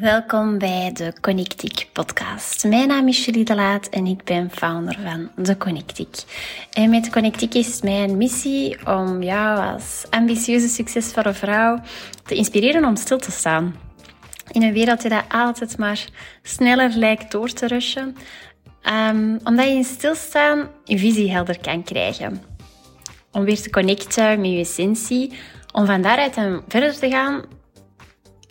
Welkom 0.00 0.58
bij 0.58 0.90
de 0.92 1.12
Connectiek 1.20 1.86
podcast. 1.92 2.64
Mijn 2.64 2.88
naam 2.88 3.08
is 3.08 3.24
Julie 3.24 3.44
de 3.44 3.54
Laat 3.54 3.88
en 3.88 4.06
ik 4.06 4.24
ben 4.24 4.50
founder 4.50 4.98
van 5.04 5.44
de 5.44 5.56
Connectiek. 5.56 6.16
En 6.72 6.90
met 6.90 7.10
Connectiek 7.10 7.54
is 7.54 7.82
mijn 7.82 8.16
missie 8.16 8.86
om 8.86 9.22
jou 9.22 9.72
als 9.72 10.04
ambitieuze, 10.10 10.68
succesvolle 10.68 11.32
vrouw 11.32 11.80
te 12.24 12.34
inspireren 12.34 12.84
om 12.84 12.96
stil 12.96 13.18
te 13.18 13.30
staan. 13.30 13.76
In 14.50 14.62
een 14.62 14.72
wereld 14.72 15.00
die 15.00 15.10
dat 15.10 15.24
altijd 15.28 15.78
maar 15.78 16.08
sneller 16.42 16.90
lijkt 16.90 17.30
door 17.30 17.52
te 17.52 17.66
rushen. 17.66 18.16
Um, 19.10 19.38
omdat 19.44 19.66
je 19.66 19.74
in 19.74 19.84
stilstaan 19.84 20.68
je 20.84 20.98
visie 20.98 21.30
helder 21.30 21.60
kan 21.60 21.82
krijgen. 21.82 22.42
Om 23.32 23.44
weer 23.44 23.62
te 23.62 23.70
connecten 23.70 24.40
met 24.40 24.50
je 24.50 24.58
essentie. 24.58 25.32
Om 25.72 25.86
van 25.86 26.02
daaruit 26.02 26.34
verder 26.68 26.98
te 26.98 27.10
gaan 27.10 27.58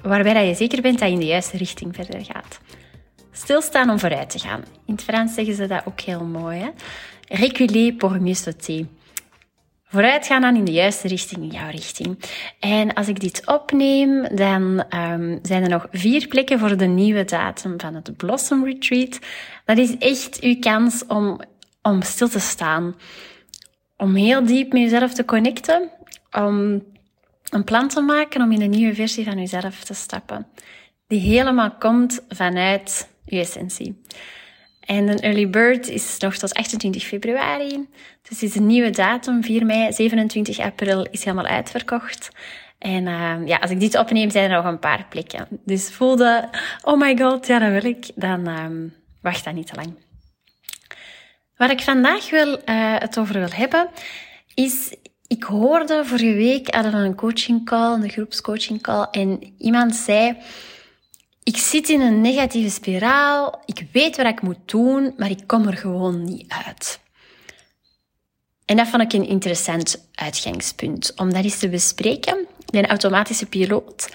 waarbij 0.01 0.47
je 0.47 0.55
zeker 0.55 0.81
bent 0.81 0.99
dat 0.99 1.07
je 1.07 1.13
in 1.13 1.19
de 1.19 1.25
juiste 1.25 1.57
richting 1.57 1.95
verder 1.95 2.25
gaat. 2.25 2.59
Stilstaan 3.31 3.89
om 3.89 3.99
vooruit 3.99 4.29
te 4.29 4.39
gaan. 4.39 4.63
In 4.85 4.93
het 4.93 5.03
Frans 5.03 5.33
zeggen 5.33 5.55
ze 5.55 5.67
dat 5.67 5.81
ook 5.85 5.99
heel 5.99 6.23
mooi. 6.23 6.59
Hè? 6.59 6.69
Reculer 7.27 7.93
pour 7.93 8.21
mieux 8.21 8.43
sauter. 8.43 8.85
Vooruit 9.83 10.25
gaan 10.27 10.41
dan 10.41 10.55
in 10.55 10.65
de 10.65 10.71
juiste 10.71 11.07
richting, 11.07 11.41
in 11.43 11.49
jouw 11.49 11.69
richting. 11.69 12.19
En 12.59 12.93
als 12.93 13.07
ik 13.07 13.19
dit 13.19 13.41
opneem, 13.45 14.35
dan 14.35 14.83
um, 14.95 15.39
zijn 15.41 15.63
er 15.63 15.69
nog 15.69 15.87
vier 15.91 16.27
plekken 16.27 16.59
voor 16.59 16.77
de 16.77 16.85
nieuwe 16.85 17.25
datum 17.25 17.79
van 17.79 17.95
het 17.95 18.17
Blossom 18.17 18.65
Retreat. 18.65 19.19
Dat 19.65 19.77
is 19.77 19.97
echt 19.97 20.39
uw 20.39 20.59
kans 20.59 21.05
om, 21.07 21.41
om 21.81 22.01
stil 22.01 22.29
te 22.29 22.39
staan. 22.39 22.95
Om 23.97 24.15
heel 24.15 24.45
diep 24.45 24.73
met 24.73 24.81
jezelf 24.81 25.13
te 25.13 25.25
connecten. 25.25 25.89
Om 26.31 26.83
een 27.49 27.63
plan 27.63 27.87
te 27.87 28.01
maken 28.01 28.41
om 28.41 28.51
in 28.51 28.61
een 28.61 28.69
nieuwe 28.69 28.95
versie 28.95 29.25
van 29.25 29.37
jezelf 29.37 29.83
te 29.83 29.93
stappen. 29.93 30.47
Die 31.07 31.19
helemaal 31.19 31.71
komt 31.71 32.21
vanuit 32.29 33.09
je 33.25 33.39
essentie. 33.39 34.01
En 34.79 35.07
een 35.07 35.19
early 35.19 35.49
bird 35.49 35.87
is 35.87 36.17
nog 36.17 36.35
tot 36.35 36.53
28 36.53 37.03
februari. 37.03 37.87
Dus 38.29 38.43
is 38.43 38.55
een 38.55 38.65
nieuwe 38.65 38.89
datum, 38.89 39.43
4 39.43 39.65
mei, 39.65 39.93
27 39.93 40.59
april 40.59 41.07
is 41.11 41.23
helemaal 41.23 41.45
uitverkocht. 41.45 42.29
En 42.77 43.05
uh, 43.05 43.35
ja, 43.45 43.57
als 43.57 43.71
ik 43.71 43.79
dit 43.79 43.97
opneem, 43.97 44.29
zijn 44.29 44.51
er 44.51 44.55
nog 44.55 44.65
een 44.65 44.79
paar 44.79 45.05
plekken. 45.09 45.47
Dus 45.65 45.91
voelde, 45.91 46.49
oh 46.81 46.99
my 46.99 47.17
god, 47.17 47.47
ja, 47.47 47.59
dat 47.59 47.81
wil 47.81 47.91
ik. 47.91 48.11
Dan 48.15 48.49
uh, 48.49 48.65
wacht 49.21 49.43
dat 49.43 49.53
niet 49.53 49.67
te 49.67 49.75
lang. 49.75 49.93
Waar 51.57 51.71
ik 51.71 51.81
vandaag 51.81 52.29
wil, 52.29 52.47
uh, 52.51 52.59
het 52.97 53.19
over 53.19 53.39
wil 53.39 53.51
hebben, 53.51 53.89
is 54.53 54.95
ik 55.29 55.43
hoorde 55.43 56.05
vorige 56.05 56.33
week, 56.33 56.73
hadden 56.73 56.93
een 56.93 57.15
coaching 57.15 57.65
call, 57.65 57.93
een 57.93 58.09
groepscoaching 58.09 58.81
call, 58.81 59.07
en 59.11 59.53
iemand 59.57 59.95
zei, 59.95 60.37
ik 61.43 61.57
zit 61.57 61.89
in 61.89 62.01
een 62.01 62.21
negatieve 62.21 62.69
spiraal, 62.69 63.61
ik 63.65 63.87
weet 63.91 64.17
wat 64.17 64.25
ik 64.25 64.41
moet 64.41 64.57
doen, 64.65 65.13
maar 65.17 65.29
ik 65.29 65.43
kom 65.47 65.67
er 65.67 65.77
gewoon 65.77 66.23
niet 66.23 66.51
uit. 66.65 66.99
En 68.65 68.77
dat 68.77 68.87
vond 68.87 69.01
ik 69.01 69.13
een 69.13 69.27
interessant 69.27 70.09
uitgangspunt, 70.13 71.13
om 71.15 71.33
dat 71.33 71.43
eens 71.43 71.59
te 71.59 71.69
bespreken. 71.69 72.47
De 72.65 72.87
automatische 72.87 73.45
piloot, 73.45 74.09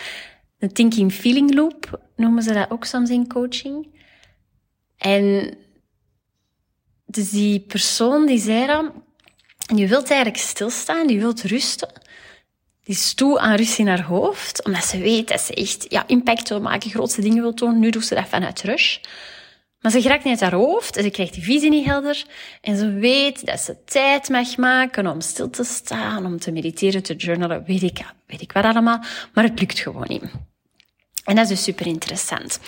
de 0.59 0.73
thinking 0.73 1.13
feeling 1.13 1.55
loop, 1.55 2.01
noemen 2.17 2.43
ze 2.43 2.53
dat 2.53 2.71
ook 2.71 2.85
soms 2.85 3.11
in 3.11 3.29
coaching. 3.29 3.87
En 4.97 5.57
dus 7.07 7.31
die 7.31 7.61
persoon 7.61 8.27
die 8.27 8.39
zei 8.39 8.67
dan, 8.67 9.04
en 9.67 9.77
je 9.77 9.87
wilt 9.87 10.11
eigenlijk 10.11 10.43
stilstaan, 10.43 11.09
je 11.09 11.19
wilt 11.19 11.43
rusten. 11.43 11.89
Die 12.85 12.95
is 12.95 13.15
toe 13.15 13.39
aan 13.39 13.57
rust 13.57 13.79
in 13.79 13.89
haar 13.89 14.03
hoofd, 14.03 14.65
omdat 14.65 14.85
ze 14.85 14.99
weet 14.99 15.29
dat 15.29 15.41
ze 15.41 15.55
echt 15.55 15.87
ja, 15.89 16.05
impact 16.07 16.49
wil 16.49 16.61
maken, 16.61 16.91
grootste 16.91 17.21
dingen 17.21 17.43
wil 17.43 17.55
doen. 17.55 17.79
Nu 17.79 17.91
doet 17.91 18.05
ze 18.05 18.15
dat 18.15 18.29
vanuit 18.29 18.63
rush. 18.63 18.99
Maar 19.81 19.93
ze 19.93 20.03
geraakt 20.03 20.25
niet 20.25 20.43
uit 20.43 20.51
haar 20.51 20.61
hoofd 20.61 20.97
en 20.97 21.03
ze 21.03 21.11
krijgt 21.11 21.35
die 21.35 21.43
visie 21.43 21.71
niet 21.71 21.87
helder. 21.87 22.25
En 22.61 22.77
ze 22.77 22.93
weet 22.93 23.47
dat 23.47 23.61
ze 23.61 23.85
tijd 23.85 24.29
mag 24.29 24.57
maken 24.57 25.07
om 25.07 25.21
stil 25.21 25.51
te 25.51 25.65
staan, 25.65 26.27
om 26.27 26.39
te 26.39 26.53
mediteren, 26.53 27.03
te 27.03 27.15
journalen, 27.15 27.65
weet 27.67 27.83
ik, 27.83 28.01
weet 28.27 28.41
ik 28.41 28.53
wat 28.53 28.65
allemaal. 28.65 29.05
Maar 29.35 29.45
het 29.45 29.61
lukt 29.61 29.79
gewoon 29.79 30.07
niet. 30.09 30.23
En 31.25 31.35
dat 31.35 31.45
is 31.45 31.51
dus 31.51 31.63
super 31.63 31.87
interessant. 31.87 32.61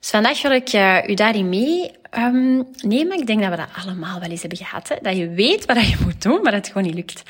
Dus 0.00 0.10
vandaag 0.10 0.42
wil 0.42 0.50
ik 0.50 0.72
uh, 0.72 1.08
u 1.08 1.14
daarin 1.14 1.48
mee 1.48 1.90
um, 2.18 2.68
nemen. 2.76 3.18
Ik 3.18 3.26
denk 3.26 3.40
dat 3.40 3.50
we 3.50 3.56
dat 3.56 3.84
allemaal 3.84 4.20
wel 4.20 4.30
eens 4.30 4.40
hebben 4.40 4.58
gehad. 4.58 4.88
Hè? 4.88 4.96
Dat 5.02 5.16
je 5.16 5.28
weet 5.28 5.64
wat 5.64 5.88
je 5.88 5.96
moet 6.04 6.22
doen, 6.22 6.42
maar 6.42 6.52
dat 6.52 6.64
het 6.64 6.66
gewoon 6.66 6.82
niet 6.82 6.94
lukt. 6.94 7.22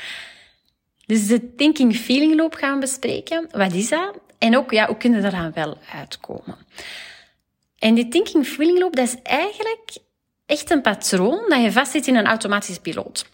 Dus 1.05 1.27
de 1.27 1.55
thinking 1.55 1.95
feeling 1.95 2.35
loop 2.35 2.53
gaan 2.53 2.79
bespreken. 2.79 3.47
Wat 3.51 3.73
is 3.73 3.89
dat? 3.89 4.19
En 4.37 4.57
ook, 4.57 4.71
ja, 4.71 4.85
hoe 4.85 4.97
kunnen 4.97 5.21
we 5.21 5.27
eraan 5.27 5.51
wel 5.53 5.77
uitkomen? 5.93 6.57
En 7.79 7.93
die 7.93 8.07
thinking 8.07 8.47
feeling 8.47 8.79
loop, 8.79 8.95
dat 8.95 9.07
is 9.07 9.15
eigenlijk 9.23 9.97
echt 10.45 10.71
een 10.71 10.81
patroon 10.81 11.45
dat 11.47 11.61
je 11.61 11.71
vastzit 11.71 12.07
in 12.07 12.15
een 12.15 12.25
automatische 12.25 12.81
piloot. 12.81 13.25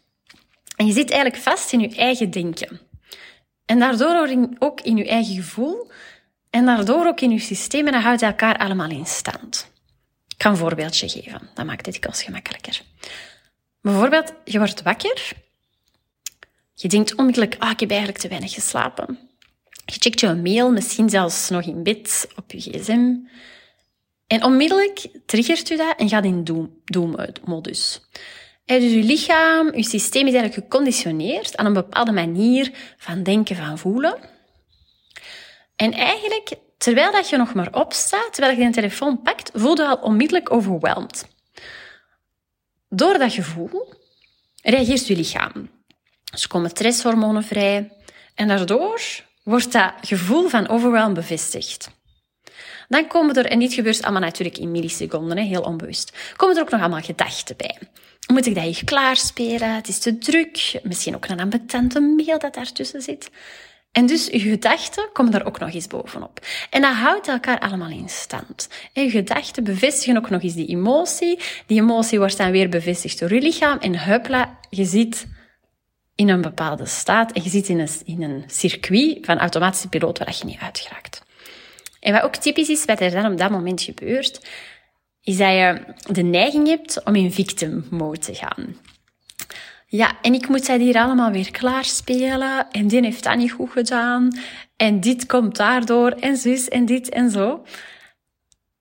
En 0.75 0.85
je 0.85 0.93
zit 0.93 1.11
eigenlijk 1.11 1.43
vast 1.43 1.73
in 1.73 1.79
je 1.79 1.95
eigen 1.95 2.31
denken. 2.31 2.79
En 3.65 3.79
daardoor 3.79 4.37
ook 4.59 4.81
in 4.81 4.97
je 4.97 5.07
eigen 5.07 5.35
gevoel 5.35 5.91
en 6.49 6.65
daardoor 6.65 7.05
ook 7.05 7.21
in 7.21 7.31
je 7.31 7.39
systeem 7.39 7.85
en 7.85 7.91
dan 7.91 8.01
houdt 8.01 8.21
elkaar 8.21 8.57
allemaal 8.57 8.89
in 8.89 9.05
stand. 9.05 9.70
Ik 10.41 10.47
kan 10.47 10.55
een 10.55 10.63
voorbeeldje 10.63 11.09
geven, 11.09 11.49
dat 11.53 11.65
maakt 11.65 11.85
het 11.85 11.93
dikwijls 11.93 12.23
gemakkelijker. 12.23 12.81
Bijvoorbeeld, 13.81 14.33
je 14.45 14.57
wordt 14.57 14.81
wakker. 14.81 15.31
Je 16.73 16.87
denkt 16.87 17.15
onmiddellijk, 17.15 17.55
ah, 17.59 17.69
ik 17.69 17.79
heb 17.79 17.89
eigenlijk 17.89 18.19
te 18.19 18.27
weinig 18.27 18.53
geslapen. 18.53 19.19
Je 19.85 19.95
checkt 19.99 20.19
je 20.19 20.33
mail, 20.33 20.71
misschien 20.71 21.09
zelfs 21.09 21.49
nog 21.49 21.65
in 21.65 21.83
bed, 21.83 22.27
op 22.35 22.51
je 22.51 22.59
gsm. 22.59 23.15
En 24.27 24.43
onmiddellijk 24.43 25.07
triggert 25.25 25.69
u 25.69 25.77
dat 25.77 25.97
en 25.97 26.09
gaat 26.09 26.25
in 26.25 26.43
doom-modus. 26.85 28.01
dus 28.65 28.91
je 28.91 29.03
lichaam, 29.03 29.75
je 29.75 29.83
systeem 29.83 30.27
is 30.27 30.33
eigenlijk 30.33 30.63
geconditioneerd 30.63 31.57
aan 31.57 31.65
een 31.65 31.73
bepaalde 31.73 32.11
manier 32.11 32.71
van 32.97 33.23
denken, 33.23 33.55
van 33.55 33.77
voelen. 33.77 34.17
En 35.75 35.91
eigenlijk, 35.91 36.53
terwijl 36.83 37.11
dat 37.11 37.29
je 37.29 37.37
nog 37.37 37.53
maar 37.53 37.73
opstaat, 37.73 38.33
terwijl 38.33 38.57
je 38.57 38.63
een 38.63 38.71
telefoon 38.71 39.21
pakt, 39.21 39.51
voel 39.53 39.77
je 39.77 39.87
al 39.87 39.95
onmiddellijk 39.95 40.51
overweldigd. 40.51 41.27
Door 42.89 43.17
dat 43.17 43.33
gevoel 43.33 43.93
reageert 44.61 45.07
je 45.07 45.15
lichaam. 45.15 45.69
Dus 46.31 46.47
komen 46.47 46.69
stresshormonen 46.69 47.43
vrij 47.43 47.91
en 48.35 48.47
daardoor 48.47 49.01
wordt 49.43 49.71
dat 49.71 49.93
gevoel 50.01 50.49
van 50.49 50.67
overwhelm 50.67 51.13
bevestigd. 51.13 51.89
Dan 52.87 53.07
komen 53.07 53.35
er, 53.35 53.45
en 53.45 53.59
dit 53.59 53.73
gebeurt 53.73 54.03
allemaal 54.03 54.21
natuurlijk 54.21 54.57
in 54.57 54.71
milliseconden, 54.71 55.37
heel 55.37 55.61
onbewust, 55.61 56.33
komen 56.35 56.55
er 56.55 56.61
ook 56.61 56.69
nog 56.69 56.81
allemaal 56.81 57.01
gedachten 57.01 57.57
bij. 57.57 57.77
Moet 58.27 58.45
ik 58.45 58.55
dat 58.55 58.63
hier 58.63 58.83
klaarspelen? 58.83 59.75
Het 59.75 59.87
is 59.87 59.99
te 59.99 60.17
druk. 60.17 60.79
Misschien 60.83 61.15
ook 61.15 61.27
een 61.27 61.39
ambetante 61.39 61.99
mail 61.99 62.39
dat 62.39 62.53
daartussen 62.53 63.01
zit. 63.01 63.29
En 63.91 64.05
dus 64.05 64.25
je 64.25 64.39
gedachten 64.39 65.09
komen 65.13 65.31
daar 65.31 65.45
ook 65.45 65.59
nog 65.59 65.73
eens 65.73 65.87
bovenop. 65.87 66.39
En 66.69 66.81
dat 66.81 66.93
houdt 66.93 67.27
elkaar 67.27 67.59
allemaal 67.59 67.89
in 67.89 68.09
stand. 68.09 68.69
En 68.93 69.03
je 69.03 69.09
gedachten 69.09 69.63
bevestigen 69.63 70.17
ook 70.17 70.29
nog 70.29 70.43
eens 70.43 70.53
die 70.53 70.67
emotie. 70.67 71.39
Die 71.65 71.81
emotie 71.81 72.19
wordt 72.19 72.37
dan 72.37 72.51
weer 72.51 72.69
bevestigd 72.69 73.19
door 73.19 73.33
je 73.33 73.41
lichaam. 73.41 73.77
En 73.77 74.03
huppla, 74.03 74.57
je 74.69 74.85
zit 74.85 75.27
in 76.15 76.29
een 76.29 76.41
bepaalde 76.41 76.85
staat. 76.85 77.31
En 77.31 77.43
je 77.43 77.49
zit 77.49 77.69
in 77.69 77.79
een, 77.79 77.89
in 78.05 78.21
een 78.21 78.43
circuit 78.47 79.17
van 79.25 79.39
automatische 79.39 79.87
piloot 79.87 80.17
waar 80.17 80.35
je 80.39 80.45
niet 80.45 80.59
uitgeraakt. 80.59 81.23
En 81.99 82.13
wat 82.13 82.21
ook 82.21 82.35
typisch 82.35 82.69
is, 82.69 82.85
wat 82.85 82.99
er 82.99 83.11
dan 83.11 83.31
op 83.31 83.37
dat 83.37 83.51
moment 83.51 83.81
gebeurt, 83.81 84.47
is 85.21 85.37
dat 85.37 85.49
je 85.49 85.81
de 86.11 86.23
neiging 86.23 86.67
hebt 86.67 87.03
om 87.03 87.15
in 87.15 87.31
victim 87.31 87.87
mode 87.89 88.19
te 88.19 88.33
gaan. 88.33 88.75
Ja, 89.91 90.11
en 90.21 90.33
ik 90.33 90.47
moet 90.47 90.65
zij 90.65 90.77
hier 90.77 90.97
allemaal 90.97 91.31
weer 91.31 91.51
klaarspelen. 91.51 92.71
En 92.71 92.87
die 92.87 93.01
heeft 93.01 93.23
dat 93.23 93.35
niet 93.35 93.51
goed 93.51 93.71
gedaan. 93.71 94.39
En 94.75 94.99
dit 94.99 95.25
komt 95.25 95.55
daardoor. 95.55 96.11
En 96.11 96.37
zus 96.37 96.67
en 96.67 96.85
dit 96.85 97.09
en 97.09 97.29
zo. 97.29 97.65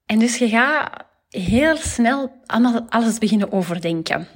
En 0.07 0.19
dus 0.19 0.37
je 0.37 0.49
gaat 0.49 1.05
heel 1.29 1.77
snel 1.77 2.43
allemaal 2.47 2.87
alles 2.89 3.19
beginnen 3.19 3.53
overdenken. 3.53 4.29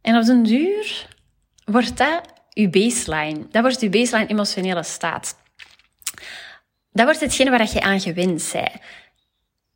En 0.00 0.16
op 0.16 0.24
den 0.24 0.42
duur 0.42 1.08
wordt 1.64 1.96
dat 1.96 2.20
je 2.50 2.68
baseline. 2.68 3.46
Dat 3.50 3.62
wordt 3.62 3.80
je 3.80 3.88
baseline 3.88 4.28
emotionele 4.28 4.82
staat. 4.82 5.36
Dat 6.92 7.04
wordt 7.04 7.20
hetgene 7.20 7.50
waar 7.50 7.72
je 7.72 7.80
aan 7.80 8.00
gewend 8.00 8.50
bent. 8.52 8.70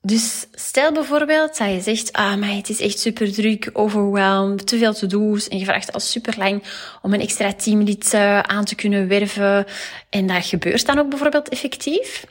Dus 0.03 0.47
stel 0.53 0.93
bijvoorbeeld 0.93 1.59
dat 1.59 1.69
je 1.69 1.81
zegt, 1.81 2.13
ah, 2.13 2.37
maar 2.37 2.55
het 2.55 2.69
is 2.69 2.81
echt 2.81 2.99
super 2.99 3.33
druk, 3.33 3.71
overwhelmed, 3.73 4.67
te 4.67 4.79
veel 4.79 4.95
to-do's 4.95 5.49
en 5.49 5.59
je 5.59 5.65
vraagt 5.65 5.93
al 5.93 6.01
super 6.01 6.35
lang 6.39 6.63
om 7.03 7.15
een 7.15 7.21
extra 7.21 7.53
teamlid 7.53 8.15
aan 8.43 8.65
te 8.65 8.75
kunnen 8.75 9.09
werven 9.09 9.67
en 10.11 10.27
dat 10.27 10.47
gebeurt 10.47 10.87
dan 10.87 10.99
ook 10.99 11.09
bijvoorbeeld 11.09 11.49
effectief. 11.49 12.27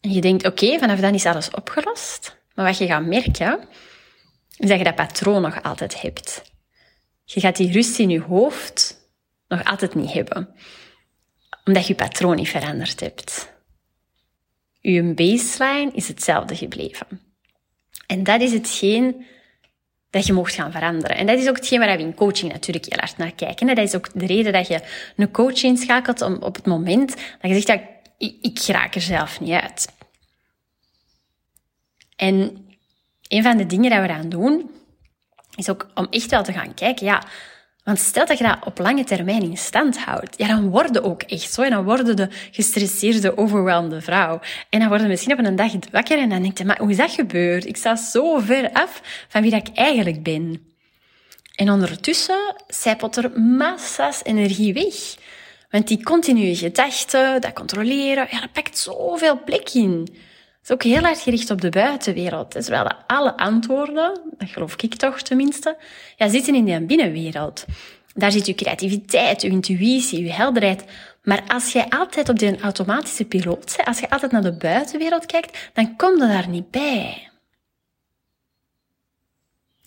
En 0.00 0.10
je 0.10 0.20
denkt, 0.20 0.46
oké, 0.46 0.78
vanaf 0.78 1.00
dan 1.00 1.14
is 1.14 1.26
alles 1.26 1.50
opgelost. 1.50 2.36
Maar 2.54 2.64
wat 2.64 2.78
je 2.78 2.86
gaat 2.86 3.04
merken, 3.04 3.68
is 4.56 4.68
dat 4.68 4.78
je 4.78 4.84
dat 4.84 4.94
patroon 4.94 5.42
nog 5.42 5.62
altijd 5.62 6.00
hebt. 6.00 6.42
Je 7.24 7.40
gaat 7.40 7.56
die 7.56 7.72
rust 7.72 7.98
in 7.98 8.10
je 8.10 8.20
hoofd 8.20 9.08
nog 9.48 9.64
altijd 9.64 9.94
niet 9.94 10.12
hebben. 10.12 10.54
Omdat 11.64 11.86
je 11.86 11.94
patroon 11.94 12.36
niet 12.36 12.48
veranderd 12.48 13.00
hebt. 13.00 13.53
Je 14.92 15.14
baseline 15.14 15.90
is 15.92 16.08
hetzelfde 16.08 16.56
gebleven. 16.56 17.20
En 18.06 18.22
dat 18.22 18.40
is 18.40 18.52
hetgeen 18.52 19.26
dat 20.10 20.26
je 20.26 20.32
mocht 20.32 20.54
gaan 20.54 20.72
veranderen. 20.72 21.16
En 21.16 21.26
dat 21.26 21.38
is 21.38 21.48
ook 21.48 21.56
hetgeen 21.56 21.78
waar 21.78 21.96
we 21.96 22.02
in 22.02 22.14
coaching 22.14 22.52
natuurlijk 22.52 22.84
heel 22.84 22.98
hard 22.98 23.16
naar 23.16 23.34
kijken. 23.34 23.66
Dat 23.66 23.78
is 23.78 23.94
ook 23.94 24.08
de 24.14 24.26
reden 24.26 24.52
dat 24.52 24.66
je 24.66 24.80
een 25.16 25.30
coach 25.30 25.62
inschakelt 25.62 26.20
om, 26.20 26.34
op 26.34 26.54
het 26.54 26.66
moment 26.66 27.08
dat 27.40 27.50
je 27.50 27.60
zegt, 27.60 27.66
ja, 27.66 27.80
ik, 28.18 28.36
ik 28.40 28.58
raak 28.66 28.94
er 28.94 29.00
zelf 29.00 29.40
niet 29.40 29.52
uit. 29.52 29.88
En 32.16 32.66
een 33.28 33.42
van 33.42 33.56
de 33.56 33.66
dingen 33.66 33.90
dat 33.90 34.00
we 34.00 34.04
eraan 34.04 34.28
doen, 34.28 34.70
is 35.56 35.70
ook 35.70 35.86
om 35.94 36.06
echt 36.10 36.30
wel 36.30 36.42
te 36.42 36.52
gaan 36.52 36.74
kijken, 36.74 37.06
ja, 37.06 37.22
want 37.84 37.98
stel 37.98 38.26
dat 38.26 38.38
je 38.38 38.44
dat 38.44 38.58
op 38.64 38.78
lange 38.78 39.04
termijn 39.04 39.42
in 39.42 39.56
stand 39.56 39.98
houdt, 39.98 40.38
ja, 40.38 40.46
dan 40.46 40.70
worden 40.70 41.04
ook 41.04 41.22
echt 41.22 41.52
zo. 41.52 41.62
En 41.62 41.70
dan 41.70 41.84
worden 41.84 42.16
de 42.16 42.28
gestresseerde, 42.50 43.36
overweldigde 43.36 44.00
vrouw. 44.00 44.40
En 44.68 44.78
dan 44.78 44.88
worden 44.88 45.08
misschien 45.08 45.32
op 45.32 45.44
een 45.44 45.56
dag 45.56 45.72
wakker 45.90 46.18
en 46.18 46.28
dan 46.28 46.42
denk 46.42 46.58
je, 46.58 46.64
maar 46.64 46.78
hoe 46.78 46.90
is 46.90 46.96
dat 46.96 47.10
gebeurd? 47.10 47.66
Ik 47.66 47.76
sta 47.76 47.96
zo 47.96 48.38
ver 48.38 48.72
af 48.72 49.02
van 49.28 49.42
wie 49.42 49.54
ik 49.54 49.68
eigenlijk 49.74 50.22
ben. 50.22 50.72
En 51.54 51.70
ondertussen 51.70 52.54
zijpelt 52.66 53.16
er 53.16 53.40
massa's 53.40 54.20
energie 54.22 54.72
weg. 54.74 55.22
Want 55.70 55.88
die 55.88 56.02
continue 56.02 56.56
gedachten, 56.56 57.40
dat 57.40 57.52
controleren, 57.52 58.26
ja, 58.30 58.40
dat 58.40 58.52
pakt 58.52 58.78
zoveel 58.78 59.42
plek 59.44 59.70
in 59.70 60.08
is 60.64 60.70
ook 60.70 60.82
heel 60.82 61.02
erg 61.02 61.22
gericht 61.22 61.50
op 61.50 61.60
de 61.60 61.68
buitenwereld. 61.68 62.50
Terwijl 62.50 62.92
alle 63.06 63.36
antwoorden, 63.36 64.20
dat 64.38 64.48
geloof 64.48 64.74
ik 64.82 64.94
toch 64.94 65.22
tenminste, 65.22 65.76
ja, 66.16 66.28
zitten 66.28 66.54
in 66.54 66.64
die 66.64 66.80
binnenwereld. 66.80 67.64
Daar 68.14 68.32
zit 68.32 68.46
je 68.46 68.54
creativiteit, 68.54 69.42
je 69.42 69.48
intuïtie, 69.48 70.24
je 70.24 70.32
helderheid. 70.32 70.84
Maar 71.22 71.42
als 71.48 71.72
jij 71.72 71.88
altijd 71.88 72.28
op 72.28 72.38
die 72.38 72.60
automatische 72.60 73.24
piloot 73.24 73.70
zit, 73.70 73.84
als 73.84 73.98
je 73.98 74.10
altijd 74.10 74.32
naar 74.32 74.42
de 74.42 74.56
buitenwereld 74.56 75.26
kijkt, 75.26 75.70
dan 75.72 75.96
kom 75.96 76.12
je 76.12 76.26
daar 76.26 76.48
niet 76.48 76.70
bij. 76.70 77.28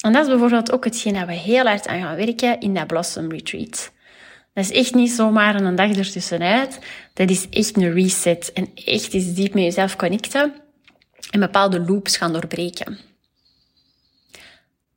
En 0.01 0.13
dat 0.13 0.21
is 0.23 0.29
bijvoorbeeld 0.29 0.71
ook 0.71 0.83
hetgeen 0.83 1.13
dat 1.13 1.27
we 1.27 1.33
heel 1.33 1.65
hard 1.65 1.87
aan 1.87 2.01
gaan 2.01 2.15
werken 2.15 2.59
in 2.59 2.73
dat 2.73 2.87
Blossom 2.87 3.31
Retreat. 3.31 3.91
Dat 4.53 4.63
is 4.63 4.71
echt 4.71 4.93
niet 4.93 5.11
zomaar 5.11 5.55
een 5.55 5.75
dag 5.75 5.97
ertussenuit. 5.97 6.79
Dat 7.13 7.29
is 7.29 7.49
echt 7.49 7.77
een 7.77 7.93
reset 7.93 8.51
en 8.53 8.69
echt 8.85 9.13
eens 9.13 9.33
diep 9.33 9.53
met 9.53 9.63
jezelf 9.63 9.95
connecten 9.95 10.53
en 11.29 11.39
bepaalde 11.39 11.79
loops 11.79 12.17
gaan 12.17 12.33
doorbreken. 12.33 12.99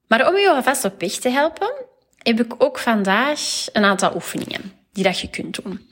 Maar 0.06 0.28
om 0.28 0.36
je 0.36 0.50
alvast 0.50 0.84
op 0.84 1.00
weg 1.00 1.12
te 1.12 1.28
helpen, 1.28 1.72
heb 2.18 2.40
ik 2.40 2.54
ook 2.58 2.78
vandaag 2.78 3.40
een 3.72 3.84
aantal 3.84 4.14
oefeningen 4.14 4.72
die 4.92 5.04
dat 5.04 5.20
je 5.20 5.30
kunt 5.30 5.62
doen. 5.62 5.90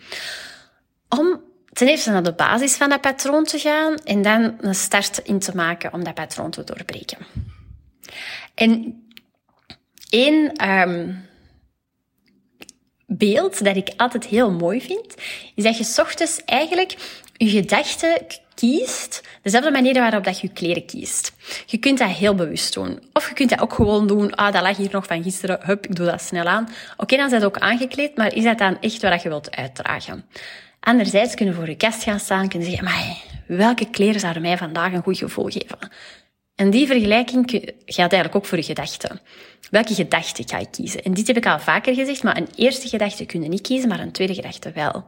Om 1.08 1.42
ten 1.72 1.88
eerste 1.88 2.10
naar 2.10 2.22
de 2.22 2.32
basis 2.32 2.74
van 2.74 2.88
dat 2.88 3.00
patroon 3.00 3.44
te 3.44 3.58
gaan 3.58 3.94
en 3.94 4.22
dan 4.22 4.56
een 4.60 4.74
start 4.74 5.18
in 5.18 5.38
te 5.38 5.56
maken 5.56 5.92
om 5.92 6.04
dat 6.04 6.14
patroon 6.14 6.50
te 6.50 6.64
doorbreken. 6.64 7.18
En 8.54 9.02
één 10.10 10.68
um, 10.70 11.28
beeld 13.06 13.64
dat 13.64 13.76
ik 13.76 13.92
altijd 13.96 14.24
heel 14.24 14.50
mooi 14.50 14.80
vind, 14.80 15.14
is 15.54 15.64
dat 15.64 15.78
je 15.78 16.02
ochtends 16.02 16.44
eigenlijk 16.44 16.96
je 17.38 17.48
gedachten 17.48 18.26
kiest, 18.54 19.22
dezelfde 19.42 19.70
manier 19.70 19.94
waarop 19.94 20.24
dat 20.24 20.40
je 20.40 20.48
kleren 20.48 20.86
kiest. 20.86 21.32
Je 21.66 21.78
kunt 21.78 21.98
dat 21.98 22.08
heel 22.08 22.34
bewust 22.34 22.74
doen. 22.74 23.02
Of 23.12 23.28
je 23.28 23.34
kunt 23.34 23.50
dat 23.50 23.60
ook 23.60 23.72
gewoon 23.72 24.06
doen, 24.06 24.34
ah, 24.34 24.52
dat 24.52 24.62
lag 24.62 24.76
hier 24.76 24.88
nog 24.92 25.06
van 25.06 25.22
gisteren, 25.22 25.58
hup, 25.62 25.86
ik 25.86 25.96
doe 25.96 26.06
dat 26.06 26.22
snel 26.22 26.44
aan. 26.44 26.68
Oké, 26.96 27.16
dan 27.16 27.24
is 27.24 27.30
dat 27.30 27.44
ook 27.44 27.58
aangekleed, 27.58 28.16
maar 28.16 28.34
is 28.34 28.44
dat 28.44 28.58
dan 28.58 28.80
echt 28.80 29.02
wat 29.02 29.22
je 29.22 29.28
wilt 29.28 29.56
uitdragen? 29.56 30.24
Anderzijds 30.80 31.34
kunnen 31.34 31.54
voor 31.54 31.68
je 31.68 31.76
kast 31.76 32.02
gaan 32.02 32.20
staan, 32.20 32.48
kunnen 32.48 32.68
zeggen, 32.68 32.84
maar 32.84 33.16
welke 33.46 33.90
kleren 33.90 34.20
zouden 34.20 34.42
mij 34.42 34.56
vandaag 34.56 34.92
een 34.92 35.02
goed 35.02 35.18
gevoel 35.18 35.48
geven? 35.48 35.78
En 36.54 36.70
die 36.70 36.86
vergelijking 36.86 37.50
geldt 37.84 38.12
eigenlijk 38.12 38.36
ook 38.36 38.46
voor 38.46 38.58
je 38.58 38.64
gedachten. 38.64 39.20
Welke 39.70 39.94
gedachte 39.94 40.42
ga 40.46 40.58
je 40.58 40.70
kiezen? 40.70 41.02
En 41.02 41.14
dit 41.14 41.26
heb 41.26 41.36
ik 41.36 41.46
al 41.46 41.58
vaker 41.58 41.94
gezegd, 41.94 42.22
maar 42.22 42.36
een 42.36 42.48
eerste 42.54 42.88
gedachte 42.88 43.26
kun 43.26 43.42
je 43.42 43.48
niet 43.48 43.60
kiezen, 43.60 43.88
maar 43.88 44.00
een 44.00 44.12
tweede 44.12 44.34
gedachte 44.34 44.72
wel. 44.72 45.06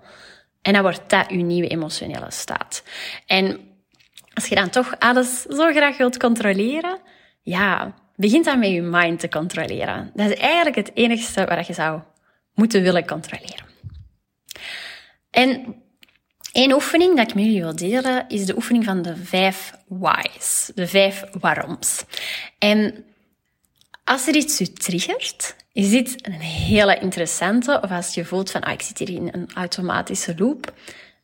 En 0.62 0.72
dan 0.72 0.82
wordt 0.82 1.10
dat 1.10 1.30
je 1.30 1.36
nieuwe 1.36 1.68
emotionele 1.68 2.30
staat. 2.30 2.82
En 3.26 3.60
als 4.34 4.46
je 4.46 4.54
dan 4.54 4.70
toch 4.70 4.94
alles 4.98 5.42
zo 5.42 5.70
graag 5.72 5.96
wilt 5.96 6.18
controleren, 6.18 6.98
ja, 7.42 7.94
begin 8.16 8.42
dan 8.42 8.58
met 8.58 8.70
je 8.70 8.82
mind 8.82 9.20
te 9.20 9.28
controleren. 9.28 10.10
Dat 10.14 10.30
is 10.30 10.36
eigenlijk 10.36 10.76
het 10.76 10.90
enigste 10.94 11.44
wat 11.44 11.66
je 11.66 11.72
zou 11.72 12.00
moeten 12.54 12.82
willen 12.82 13.06
controleren. 13.06 13.64
En 15.30 15.76
een 16.52 16.72
oefening 16.72 17.16
dat 17.16 17.28
ik 17.28 17.34
met 17.34 17.44
jullie 17.44 17.62
wil 17.62 17.76
delen 17.76 18.28
is 18.28 18.46
de 18.46 18.56
oefening 18.56 18.84
van 18.84 19.02
de 19.02 19.16
vijf 19.16 19.72
whys, 19.88 20.70
de 20.74 20.86
vijf 20.86 21.24
waaroms. 21.40 22.04
En 22.58 23.04
als 24.10 24.26
er 24.26 24.34
iets 24.34 24.58
je 24.58 24.72
triggert, 24.72 25.54
is 25.72 25.90
dit 25.90 26.26
een 26.26 26.40
hele 26.40 26.98
interessante, 26.98 27.80
of 27.82 27.90
als 27.90 28.14
je 28.14 28.24
voelt 28.24 28.50
van, 28.50 28.60
ah, 28.60 28.72
ik 28.72 28.82
zit 28.82 28.98
hier 28.98 29.08
in 29.08 29.28
een 29.32 29.50
automatische 29.54 30.34
loop, 30.38 30.72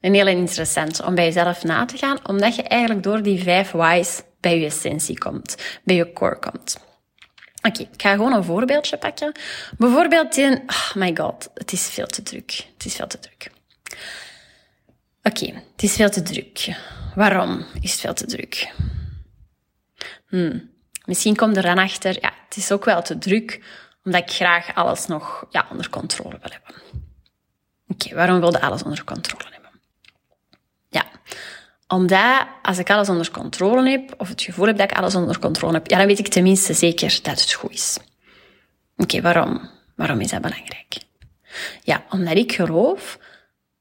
een 0.01 0.15
hele 0.15 0.31
interessante 0.31 1.05
om 1.05 1.15
bij 1.15 1.25
jezelf 1.25 1.63
na 1.63 1.85
te 1.85 1.97
gaan, 1.97 2.29
omdat 2.29 2.57
je 2.57 2.63
eigenlijk 2.63 3.03
door 3.03 3.23
die 3.23 3.43
vijf 3.43 3.71
whys 3.71 4.23
bij 4.41 4.59
je 4.59 4.67
essentie 4.67 5.19
komt, 5.19 5.57
bij 5.85 5.97
je 5.97 6.13
core 6.13 6.39
komt. 6.39 6.79
Oké, 7.63 7.81
ik 7.81 8.03
ga 8.03 8.13
gewoon 8.13 8.33
een 8.33 8.45
voorbeeldje 8.45 8.97
pakken. 8.97 9.33
Bijvoorbeeld 9.79 10.37
in, 10.37 10.63
oh 10.67 10.95
my 10.95 11.17
god, 11.17 11.51
het 11.55 11.73
is 11.73 11.89
veel 11.89 12.07
te 12.07 12.23
druk. 12.23 12.67
Het 12.73 12.85
is 12.85 12.95
veel 12.95 13.07
te 13.07 13.19
druk. 13.19 13.51
Oké, 15.23 15.47
het 15.73 15.83
is 15.83 15.95
veel 15.95 16.11
te 16.11 16.23
druk. 16.23 16.77
Waarom 17.15 17.67
is 17.81 17.93
het 17.93 18.01
veel 18.01 18.15
te 18.15 18.27
druk? 18.27 18.73
Hmm. 20.29 20.76
Misschien 21.07 21.37
komt 21.37 21.57
er 21.57 21.63
dan 21.63 21.79
achter, 21.79 22.17
ja, 22.21 22.33
het 22.49 22.57
is 22.57 22.73
ook 22.73 22.85
wel 22.85 23.03
te 23.03 23.19
druk, 23.19 23.63
omdat 24.05 24.23
ik 24.23 24.31
graag 24.31 24.75
alles 24.75 25.07
nog 25.07 25.47
ja, 25.51 25.67
onder 25.71 25.91
controle 25.91 26.39
wil 26.41 26.51
hebben. 26.51 26.83
Oké, 27.89 28.15
waarom 28.15 28.41
wilde 28.41 28.61
alles 28.61 28.83
onder 28.83 29.05
controle 29.05 29.45
hebben? 29.51 29.71
Ja, 30.89 31.05
omdat 31.89 32.47
als 32.63 32.79
ik 32.79 32.91
alles 32.91 33.09
onder 33.09 33.31
controle 33.31 33.91
heb, 33.91 34.15
of 34.19 34.29
het 34.29 34.43
gevoel 34.43 34.67
heb 34.67 34.77
dat 34.77 34.91
ik 34.91 34.97
alles 34.97 35.15
onder 35.15 35.39
controle 35.39 35.73
heb, 35.73 35.91
ja, 35.91 35.99
dan 35.99 36.07
weet 36.07 36.19
ik 36.19 36.29
tenminste 36.29 36.73
zeker 36.73 37.19
dat 37.23 37.41
het 37.41 37.53
goed 37.53 37.73
is. 37.73 37.99
Oké, 38.97 39.21
waarom? 39.21 39.71
Waarom 39.97 40.21
is 40.21 40.31
dat 40.31 40.41
belangrijk? 40.41 40.97
Ja, 41.83 42.05
omdat 42.11 42.37
ik 42.37 42.53
geloof 42.53 43.19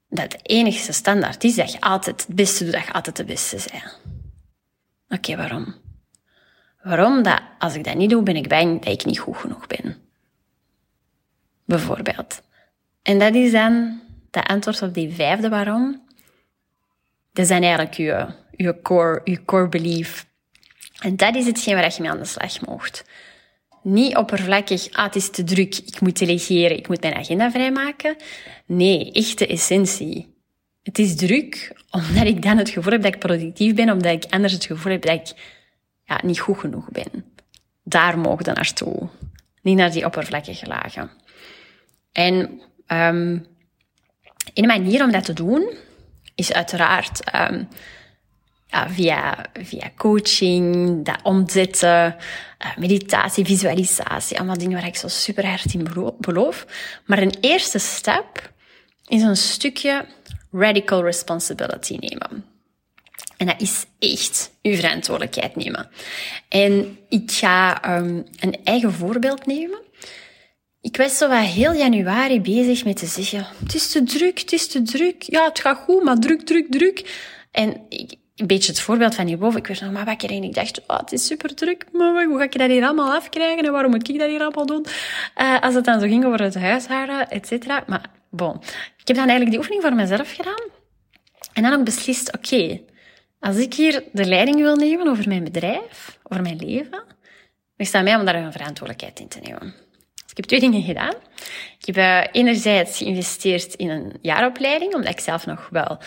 dat 0.08 0.30
de 0.30 0.38
enigste 0.42 0.92
standaard 0.92 1.44
is 1.44 1.54
dat 1.54 1.72
je 1.72 1.80
altijd 1.80 2.26
het 2.26 2.36
beste 2.36 2.64
doet, 2.64 2.72
dat 2.72 2.84
je 2.84 2.92
altijd 2.92 3.16
de 3.16 3.24
beste 3.24 3.56
bent. 3.72 4.00
Oké, 5.08 5.36
waarom? 5.36 5.74
Waarom 6.86 7.22
dat 7.22 7.40
als 7.58 7.74
ik 7.74 7.84
dat 7.84 7.94
niet 7.94 8.10
doe, 8.10 8.22
ben 8.22 8.36
ik 8.36 8.48
bang 8.48 8.82
dat 8.82 8.92
ik 8.92 9.04
niet 9.04 9.18
goed 9.18 9.36
genoeg 9.36 9.66
ben. 9.66 9.96
Bijvoorbeeld. 11.64 12.42
En 13.02 13.18
dat 13.18 13.34
is 13.34 13.52
dan 13.52 14.00
de 14.30 14.44
antwoord 14.44 14.82
op 14.82 14.94
die 14.94 15.14
vijfde 15.14 15.48
waarom. 15.48 16.02
Dat 17.32 17.46
zijn 17.46 17.62
eigenlijk 17.62 17.94
je, 17.94 18.26
je, 18.50 18.80
core, 18.82 19.20
je 19.24 19.44
core 19.44 19.68
belief. 19.68 20.26
En 20.98 21.16
dat 21.16 21.34
is 21.34 21.46
hetgeen 21.46 21.74
waar 21.74 21.92
je 21.96 22.02
mee 22.02 22.10
aan 22.10 22.18
de 22.18 22.24
slag 22.24 22.60
mocht. 22.60 23.04
Niet 23.82 24.16
oppervlakkig, 24.16 24.92
ah, 24.92 25.04
het 25.04 25.16
is 25.16 25.30
te 25.30 25.44
druk, 25.44 25.76
ik 25.76 26.00
moet 26.00 26.18
delegeren, 26.18 26.76
ik 26.76 26.88
moet 26.88 27.00
mijn 27.00 27.14
agenda 27.14 27.50
vrijmaken. 27.50 28.16
Nee, 28.66 29.12
echt 29.12 29.38
de 29.38 29.46
essentie. 29.46 30.34
Het 30.82 30.98
is 30.98 31.16
druk, 31.16 31.72
omdat 31.90 32.26
ik 32.26 32.42
dan 32.42 32.58
het 32.58 32.68
gevoel 32.68 32.92
heb 32.92 33.02
dat 33.02 33.14
ik 33.14 33.20
productief 33.20 33.74
ben, 33.74 33.90
omdat 33.90 34.12
ik 34.12 34.32
anders 34.32 34.52
het 34.52 34.64
gevoel 34.64 34.92
heb 34.92 35.02
dat 35.02 35.14
ik 35.14 35.55
ja, 36.06 36.20
niet 36.22 36.40
goed 36.40 36.58
genoeg 36.58 36.88
ben. 36.90 37.24
Daar 37.82 38.18
mogen 38.18 38.44
we 38.44 38.52
naartoe. 38.52 39.08
Niet 39.62 39.76
naar 39.76 39.90
die 39.90 40.04
oppervlakkige 40.04 40.66
lagen. 40.66 41.10
En 42.12 42.36
um, 42.88 43.46
een 44.54 44.66
manier 44.66 45.04
om 45.04 45.12
dat 45.12 45.24
te 45.24 45.32
doen 45.32 45.74
is 46.34 46.52
uiteraard 46.52 47.34
um, 47.34 47.68
ja, 48.66 48.88
via, 48.90 49.46
via 49.52 49.90
coaching, 49.96 51.04
dat 51.04 51.18
omzetten, 51.22 52.16
uh, 52.64 52.76
meditatie, 52.76 53.44
visualisatie, 53.44 54.36
allemaal 54.36 54.58
dingen 54.58 54.78
waar 54.78 54.86
ik 54.86 54.96
zo 54.96 55.08
super 55.08 55.46
hard 55.46 55.74
in 55.74 55.88
beloof. 56.18 56.66
Maar 57.06 57.18
een 57.18 57.36
eerste 57.40 57.78
stap 57.78 58.52
is 59.06 59.22
een 59.22 59.36
stukje 59.36 60.06
radical 60.52 61.02
responsibility 61.02 61.96
nemen. 62.00 62.55
En 63.36 63.46
dat 63.46 63.60
is 63.60 63.84
echt 63.98 64.50
uw 64.62 64.74
verantwoordelijkheid 64.74 65.56
nemen. 65.56 65.88
En 66.48 66.98
ik 67.08 67.30
ga 67.30 67.96
um, 67.96 68.26
een 68.40 68.56
eigen 68.64 68.92
voorbeeld 68.92 69.46
nemen. 69.46 69.84
Ik 70.80 70.96
was 70.96 71.18
zo 71.18 71.30
heel 71.30 71.72
januari 71.72 72.40
bezig 72.40 72.84
met 72.84 72.96
te 72.96 73.06
zeggen, 73.06 73.46
het 73.62 73.74
is 73.74 73.90
te 73.90 74.02
druk, 74.02 74.38
het 74.38 74.52
is 74.52 74.66
te 74.66 74.82
druk. 74.82 75.22
Ja, 75.22 75.44
het 75.44 75.60
gaat 75.60 75.78
goed, 75.78 76.02
maar 76.02 76.18
druk, 76.18 76.42
druk, 76.42 76.70
druk. 76.70 77.24
En 77.50 77.80
ik, 77.88 78.14
een 78.36 78.46
beetje 78.46 78.72
het 78.72 78.80
voorbeeld 78.80 79.14
van 79.14 79.26
hierboven. 79.26 79.58
Ik 79.58 79.66
werd 79.66 79.80
nog 79.80 79.92
maar 79.92 80.04
wakker 80.04 80.30
en 80.30 80.42
ik 80.42 80.54
dacht, 80.54 80.80
oh, 80.86 80.98
het 80.98 81.12
is 81.12 81.26
super 81.26 81.54
druk, 81.54 81.84
maar 81.92 82.24
hoe 82.24 82.38
ga 82.38 82.44
ik 82.44 82.58
dat 82.58 82.70
hier 82.70 82.84
allemaal 82.84 83.14
afkrijgen 83.14 83.64
en 83.64 83.72
waarom 83.72 83.90
moet 83.90 84.08
ik 84.08 84.18
dat 84.18 84.28
hier 84.28 84.40
allemaal 84.40 84.66
doen? 84.66 84.86
Uh, 85.36 85.60
als 85.60 85.74
het 85.74 85.84
dan 85.84 86.00
zo 86.00 86.06
ging 86.06 86.24
over 86.24 86.42
het 86.42 86.54
huishouden, 86.54 87.30
et 87.30 87.46
cetera. 87.46 87.84
Maar 87.86 88.10
bon, 88.30 88.56
ik 88.98 89.06
heb 89.06 89.16
dan 89.16 89.28
eigenlijk 89.28 89.50
die 89.50 89.58
oefening 89.58 89.82
voor 89.82 89.94
mezelf 89.94 90.32
gedaan. 90.32 90.64
En 91.52 91.62
dan 91.62 91.72
ook 91.72 91.84
beslist, 91.84 92.32
oké, 92.36 92.80
als 93.40 93.56
ik 93.56 93.74
hier 93.74 94.04
de 94.12 94.24
leiding 94.24 94.56
wil 94.56 94.76
nemen 94.76 95.08
over 95.08 95.28
mijn 95.28 95.44
bedrijf, 95.44 96.18
over 96.22 96.42
mijn 96.42 96.56
leven, 96.56 97.04
dan 97.76 97.86
aan 97.92 98.04
mij 98.04 98.16
om 98.16 98.24
daar 98.24 98.34
een 98.34 98.52
verantwoordelijkheid 98.52 99.20
in 99.20 99.28
te 99.28 99.38
nemen. 99.40 99.74
Dus 100.14 100.30
ik 100.30 100.36
heb 100.36 100.44
twee 100.44 100.60
dingen 100.60 100.82
gedaan. 100.82 101.14
Ik 101.78 101.94
heb 101.94 101.96
uh, 101.96 102.24
enerzijds 102.32 102.98
geïnvesteerd 102.98 103.74
in 103.74 103.90
een 103.90 104.12
jaaropleiding, 104.22 104.94
omdat 104.94 105.12
ik 105.12 105.20
zelf 105.20 105.46
nog 105.46 105.68
wel 105.70 105.98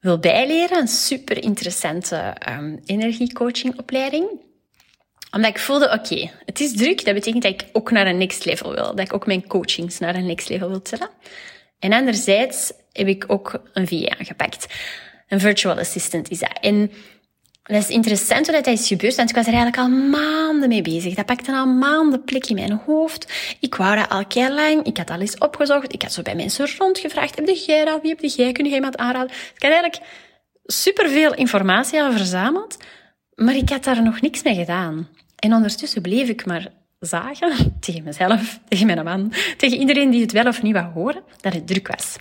wil 0.00 0.18
bijleren. 0.18 0.78
Een 0.78 0.88
super 0.88 1.42
interessante 1.42 2.34
um, 2.48 2.80
energiecoachingopleiding 2.84 4.50
omdat 5.32 5.50
ik 5.50 5.58
voelde, 5.58 5.90
oké, 5.90 6.30
het 6.44 6.60
is 6.60 6.72
druk. 6.72 7.04
Dat 7.04 7.14
betekent 7.14 7.42
dat 7.42 7.52
ik 7.52 7.64
ook 7.72 7.90
naar 7.90 8.06
een 8.06 8.18
next 8.18 8.44
level 8.44 8.74
wil. 8.74 8.94
Dat 8.94 9.00
ik 9.00 9.14
ook 9.14 9.26
mijn 9.26 9.46
coachings 9.46 9.98
naar 9.98 10.14
een 10.14 10.26
next 10.26 10.48
level 10.48 10.68
wil 10.68 10.82
tillen. 10.82 11.08
En 11.78 11.92
anderzijds 11.92 12.72
heb 12.92 13.06
ik 13.06 13.24
ook 13.26 13.62
een 13.72 13.88
VA 13.88 14.16
aangepakt. 14.18 14.66
Een 15.32 15.40
virtual 15.40 15.78
assistant 15.78 16.30
is 16.30 16.38
dat. 16.38 16.58
En 16.60 16.90
dat 17.62 17.82
is 17.82 17.88
interessant 17.88 18.46
hoe 18.46 18.62
dat 18.62 18.66
is 18.66 18.88
gebeurd, 18.88 19.14
want 19.14 19.28
ik 19.28 19.34
was 19.34 19.46
er 19.46 19.52
eigenlijk 19.52 19.82
al 19.82 19.88
maanden 19.88 20.68
mee 20.68 20.82
bezig. 20.82 21.14
Dat 21.14 21.26
pakte 21.26 21.52
al 21.52 21.66
maanden 21.66 22.24
plek 22.24 22.46
in 22.46 22.54
mijn 22.54 22.80
hoofd. 22.86 23.32
Ik 23.60 23.74
wou 23.74 23.96
dat 23.96 24.08
al 24.08 24.26
keer 24.26 24.50
lang. 24.50 24.86
Ik 24.86 24.96
had 24.96 25.10
al 25.10 25.20
eens 25.20 25.38
opgezocht. 25.38 25.92
Ik 25.92 26.02
had 26.02 26.12
zo 26.12 26.22
bij 26.22 26.34
mensen 26.34 26.68
rondgevraagd. 26.78 27.36
Heb 27.36 27.48
jij 27.48 27.84
dat? 27.84 28.02
Wie 28.02 28.10
heb 28.10 28.30
jij? 28.30 28.52
Kun 28.52 28.64
je 28.64 28.74
iemand 28.74 28.96
aanraden? 28.96 29.30
Ik 29.30 29.62
had 29.62 29.72
eigenlijk 29.72 30.02
superveel 30.64 31.34
informatie 31.34 32.02
al 32.02 32.12
verzameld. 32.12 32.76
Maar 33.34 33.56
ik 33.56 33.68
had 33.68 33.84
daar 33.84 34.02
nog 34.02 34.20
niks 34.20 34.42
mee 34.42 34.54
gedaan. 34.54 35.08
En 35.36 35.54
ondertussen 35.54 36.02
bleef 36.02 36.28
ik 36.28 36.46
maar 36.46 36.72
zagen, 37.00 37.52
tegen 37.80 38.02
mezelf, 38.02 38.58
tegen 38.68 38.86
mijn 38.86 39.04
man, 39.04 39.32
tegen 39.56 39.78
iedereen 39.78 40.10
die 40.10 40.20
het 40.20 40.32
wel 40.32 40.46
of 40.46 40.62
niet 40.62 40.72
wou 40.72 40.92
horen, 40.92 41.22
dat 41.40 41.52
het 41.52 41.66
druk 41.66 41.88
was. 41.88 42.16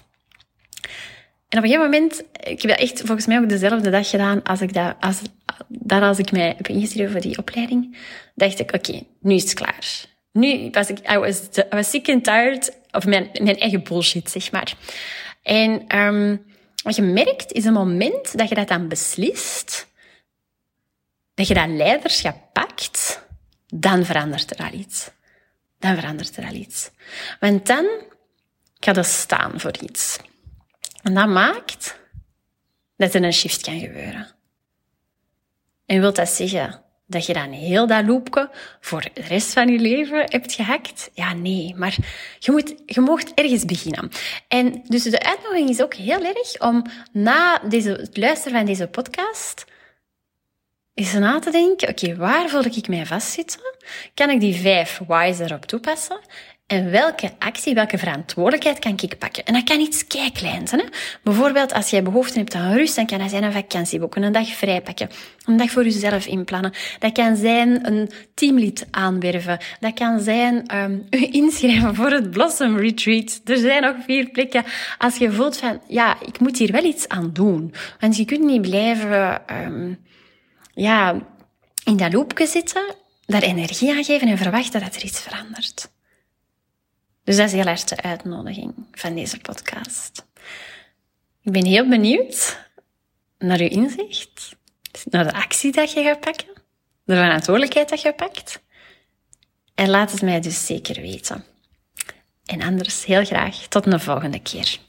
En 1.51 1.57
op 1.57 1.63
een 1.63 1.69
gegeven 1.69 1.91
moment, 1.91 2.23
ik 2.33 2.61
heb 2.61 2.71
dat 2.71 2.79
echt 2.79 2.99
volgens 2.99 3.25
mij 3.25 3.39
ook 3.39 3.49
dezelfde 3.49 3.89
dag 3.89 4.09
gedaan 4.09 4.43
als 4.43 4.61
ik 4.61 4.73
dat, 4.73 4.95
als, 4.99 5.21
dat 5.67 6.01
als 6.01 6.17
ik 6.17 6.31
mij 6.31 6.53
heb 6.57 6.67
ingeschreven 6.67 7.11
voor 7.11 7.21
die 7.21 7.37
opleiding, 7.37 7.97
dacht 8.35 8.59
ik, 8.59 8.73
oké, 8.73 9.03
nu 9.19 9.35
is 9.35 9.43
het 9.43 9.53
klaar. 9.53 10.05
Nu 10.31 10.69
was 10.69 10.89
ik, 10.89 11.11
I 11.11 11.17
was, 11.17 11.41
I 11.57 11.63
was 11.69 11.89
sick 11.89 12.09
and 12.09 12.23
tired 12.23 12.77
of 12.91 13.05
mijn, 13.05 13.29
mijn 13.41 13.57
eigen 13.57 13.83
bullshit, 13.83 14.29
zeg 14.29 14.51
maar. 14.51 14.73
En 15.43 15.97
um, 15.97 16.45
wat 16.83 16.95
je 16.95 17.01
merkt, 17.01 17.51
is 17.51 17.65
een 17.65 17.73
moment 17.73 18.37
dat 18.37 18.49
je 18.49 18.55
dat 18.55 18.67
dan 18.67 18.87
beslist, 18.87 19.87
dat 21.33 21.47
je 21.47 21.53
dat 21.53 21.69
leiderschap 21.69 22.53
pakt, 22.53 23.21
dan 23.67 24.05
verandert 24.05 24.59
er 24.59 24.65
al 24.65 24.79
iets. 24.79 25.09
Dan 25.79 25.95
verandert 25.95 26.37
er 26.37 26.45
al 26.45 26.53
iets. 26.53 26.89
Want 27.39 27.65
dan 27.65 27.85
gaat 28.79 28.95
je 28.95 29.03
staan 29.03 29.59
voor 29.59 29.73
iets. 29.81 30.19
En 31.01 31.13
dat 31.13 31.27
maakt 31.27 31.99
dat 32.97 33.13
er 33.13 33.23
een 33.23 33.33
shift 33.33 33.61
kan 33.61 33.79
gebeuren. 33.79 34.27
En 35.85 35.99
wil 35.99 36.13
dat 36.13 36.29
zeggen 36.29 36.81
dat 37.07 37.25
je 37.25 37.33
dan 37.33 37.51
heel 37.51 37.87
dat 37.87 38.05
loopje 38.05 38.49
voor 38.79 39.01
de 39.13 39.21
rest 39.21 39.53
van 39.53 39.67
je 39.67 39.79
leven 39.79 40.19
hebt 40.25 40.53
gehakt? 40.53 41.09
Ja, 41.13 41.33
nee. 41.33 41.75
Maar 41.75 41.97
je, 42.39 42.51
moet, 42.51 42.73
je 42.85 43.01
mocht 43.01 43.33
ergens 43.33 43.65
beginnen. 43.65 44.11
En 44.47 44.81
dus 44.87 45.03
de 45.03 45.23
uitnodiging 45.23 45.69
is 45.69 45.81
ook 45.81 45.93
heel 45.93 46.23
erg 46.23 46.59
om 46.59 46.83
na 47.11 47.57
deze, 47.57 47.89
het 47.89 48.17
luisteren 48.17 48.57
van 48.57 48.65
deze 48.65 48.87
podcast 48.87 49.65
is 50.93 51.13
na 51.13 51.39
te 51.39 51.51
denken, 51.51 51.89
oké, 51.89 52.15
waar 52.15 52.49
voel 52.49 52.65
ik 52.65 52.87
mij 52.87 53.05
vastzitten? 53.05 53.75
Kan 54.13 54.29
ik 54.29 54.39
die 54.39 54.55
vijf 54.55 55.01
why's 55.07 55.39
erop 55.39 55.65
toepassen? 55.65 56.19
En 56.71 56.91
welke 56.91 57.31
actie, 57.39 57.73
welke 57.73 57.97
verantwoordelijkheid 57.97 58.79
kan 58.79 58.97
ik 59.01 59.17
pakken? 59.17 59.45
En 59.45 59.53
dat 59.53 59.63
kan 59.63 59.79
iets 59.79 60.07
kleins 60.07 60.69
zijn. 60.69 60.81
Hè? 60.81 60.87
Bijvoorbeeld, 61.23 61.73
als 61.73 61.89
jij 61.89 62.03
behoefte 62.03 62.39
hebt 62.39 62.53
aan 62.53 62.73
rust, 62.73 62.95
dan 62.95 63.05
kan 63.05 63.19
dat 63.19 63.29
zijn 63.29 63.43
een 63.43 63.51
vakantie 63.51 63.99
boeken, 63.99 64.23
een 64.23 64.31
dag 64.31 64.47
vrij 64.47 64.81
pakken, 64.81 65.09
een 65.45 65.57
dag 65.57 65.69
voor 65.69 65.83
jezelf 65.83 66.25
inplannen. 66.25 66.73
Dat 66.99 67.11
kan 67.11 67.35
zijn 67.35 67.87
een 67.87 68.09
teamlid 68.33 68.87
aanwerven. 68.91 69.57
Dat 69.79 69.93
kan 69.93 70.19
zijn 70.19 70.75
um, 70.75 71.07
inschrijven 71.41 71.95
voor 71.95 72.11
het 72.11 72.31
Blossom 72.31 72.77
Retreat. 72.77 73.41
Er 73.45 73.57
zijn 73.57 73.81
nog 73.81 73.95
vier 74.05 74.29
plekken. 74.29 74.63
Als 74.97 75.17
je 75.17 75.31
voelt 75.31 75.57
van, 75.57 75.81
ja, 75.87 76.21
ik 76.21 76.39
moet 76.39 76.57
hier 76.57 76.71
wel 76.71 76.83
iets 76.83 77.07
aan 77.07 77.29
doen. 77.33 77.73
Want 77.99 78.17
je 78.17 78.25
kunt 78.25 78.43
niet 78.43 78.61
blijven... 78.61 79.41
Um, 79.65 79.99
ja, 80.73 81.15
in 81.83 81.97
dat 81.97 82.13
loopje 82.13 82.45
zitten, 82.45 82.95
daar 83.25 83.41
energie 83.41 83.95
aan 83.95 84.03
geven 84.03 84.27
en 84.27 84.37
verwachten 84.37 84.81
dat 84.81 84.95
er 84.95 85.03
iets 85.03 85.21
verandert. 85.21 85.89
Dus 87.23 87.35
dat 87.35 87.45
is 87.45 87.51
heel 87.51 87.65
erg 87.65 87.83
de 87.83 88.01
uitnodiging 88.01 88.73
van 88.91 89.15
deze 89.15 89.39
podcast. 89.39 90.25
Ik 91.41 91.51
ben 91.51 91.65
heel 91.65 91.89
benieuwd 91.89 92.59
naar 93.37 93.59
uw 93.59 93.67
inzicht, 93.67 94.55
naar 95.09 95.23
de 95.23 95.33
actie 95.33 95.71
dat 95.71 95.91
je 95.91 96.03
gaat 96.03 96.19
pakken, 96.19 96.53
de 97.03 97.15
verantwoordelijkheid 97.15 97.89
dat 97.89 98.01
je 98.01 98.13
pakt. 98.13 98.61
En 99.75 99.89
laat 99.89 100.11
het 100.11 100.21
mij 100.21 100.39
dus 100.39 100.65
zeker 100.65 101.01
weten. 101.01 101.45
En 102.45 102.61
anders 102.61 103.05
heel 103.05 103.25
graag 103.25 103.55
tot 103.55 103.85
een 103.85 103.99
volgende 103.99 104.39
keer. 104.39 104.79